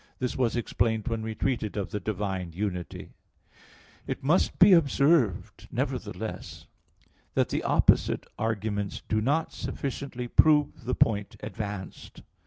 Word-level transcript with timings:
This 0.17 0.35
was 0.35 0.55
explained 0.55 1.07
when 1.07 1.21
we 1.21 1.35
treated 1.35 1.77
of 1.77 1.91
the 1.91 1.99
divine 1.99 2.53
unity 2.53 3.11
(Q. 3.13 3.13
11, 4.07 4.07
A. 4.07 4.07
2). 4.07 4.11
It 4.13 4.23
must 4.23 4.57
be 4.57 4.73
observed, 4.73 5.67
nevertheless, 5.69 6.65
that 7.35 7.49
the 7.49 7.61
opposite 7.61 8.25
arguments 8.39 9.03
do 9.07 9.21
not 9.21 9.53
sufficiently 9.53 10.27
prove 10.27 10.85
the 10.85 10.95
point 10.95 11.35
advanced. 11.41 12.23